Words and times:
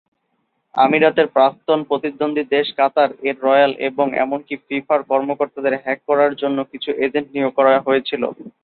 আমিরাতের 0.75 1.27
প্রাক্তন 1.35 1.79
প্রতিদ্বন্দ্বী 1.89 2.43
দেশ 2.55 2.67
কাতার, 2.77 3.09
এর 3.27 3.37
রয়াল 3.43 3.71
এবং 3.89 4.05
এমনকি 4.23 4.53
ফিফার 4.65 4.99
কর্মকর্তাদের 5.03 5.73
হ্যাক 5.83 5.99
করার 6.09 6.31
জন্য 6.41 6.57
কিছু 6.71 6.89
এজেন্ট 7.05 7.27
নিয়োগ 7.31 7.51
করা 7.57 7.71
হয়েছিল। 7.87 8.23